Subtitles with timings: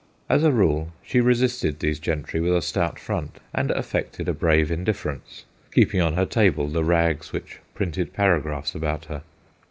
[0.27, 4.71] As a rule she resisted these gentry with a stout front, and affected a brave
[4.71, 9.21] indifference, keeping on her table the rags which printed paragraphs about her.